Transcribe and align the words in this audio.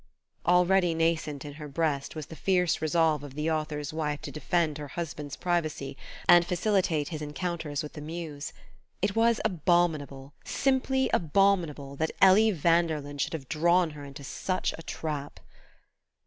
Already 0.47 0.95
nascent 0.95 1.45
in 1.45 1.53
her 1.61 1.67
breast 1.67 2.15
was 2.15 2.25
the 2.25 2.35
fierce 2.35 2.81
resolve 2.81 3.21
of 3.23 3.35
the 3.35 3.51
author's 3.51 3.93
wife 3.93 4.19
to 4.23 4.31
defend 4.31 4.79
her 4.79 4.87
husband's 4.87 5.35
privacy 5.35 5.95
and 6.27 6.43
facilitate 6.43 7.09
his 7.09 7.21
encounters 7.21 7.83
with 7.83 7.93
the 7.93 8.01
Muse. 8.01 8.51
It 9.03 9.15
was 9.15 9.39
abominable, 9.45 10.33
simply 10.43 11.07
abominable, 11.13 11.95
that 11.97 12.09
Ellie 12.19 12.49
Vanderlyn 12.49 13.19
should 13.19 13.33
have 13.33 13.47
drawn 13.47 13.91
her 13.91 14.03
into 14.03 14.23
such 14.23 14.73
a 14.75 14.81
trap! 14.81 15.39